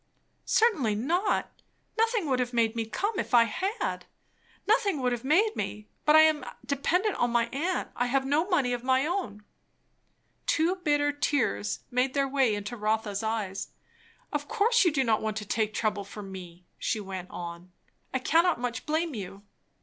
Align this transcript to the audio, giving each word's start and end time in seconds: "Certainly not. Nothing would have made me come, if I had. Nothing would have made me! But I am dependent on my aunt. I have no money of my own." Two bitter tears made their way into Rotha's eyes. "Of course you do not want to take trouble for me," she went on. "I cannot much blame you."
"Certainly 0.45 0.95
not. 0.95 1.61
Nothing 1.95 2.25
would 2.27 2.39
have 2.39 2.53
made 2.53 2.75
me 2.75 2.87
come, 2.87 3.19
if 3.19 3.35
I 3.35 3.43
had. 3.43 4.07
Nothing 4.65 4.99
would 4.99 5.11
have 5.11 5.23
made 5.23 5.55
me! 5.55 5.89
But 6.05 6.15
I 6.15 6.21
am 6.21 6.43
dependent 6.65 7.17
on 7.17 7.29
my 7.29 7.45
aunt. 7.49 7.91
I 7.95 8.07
have 8.07 8.25
no 8.25 8.49
money 8.49 8.73
of 8.73 8.83
my 8.83 9.05
own." 9.05 9.43
Two 10.47 10.77
bitter 10.77 11.11
tears 11.11 11.81
made 11.91 12.15
their 12.15 12.27
way 12.27 12.55
into 12.55 12.75
Rotha's 12.75 13.21
eyes. 13.21 13.67
"Of 14.33 14.47
course 14.47 14.85
you 14.85 14.91
do 14.91 15.03
not 15.03 15.21
want 15.21 15.37
to 15.37 15.45
take 15.45 15.71
trouble 15.71 16.03
for 16.03 16.23
me," 16.23 16.65
she 16.79 16.99
went 16.99 17.29
on. 17.29 17.71
"I 18.11 18.17
cannot 18.17 18.59
much 18.59 18.87
blame 18.87 19.13
you." 19.13 19.43